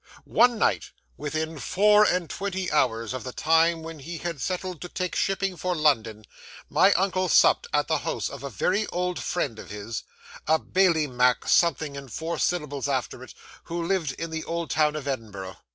[0.23, 4.89] 'One night, within four and twenty hours of the time when he had settled to
[4.89, 6.25] take shipping for London,
[6.71, 10.01] my uncle supped at the house of a very old friend of his,
[10.47, 13.35] a Bailie Mac something and four syllables after it,
[13.65, 15.57] who lived in the old town of Edinburgh.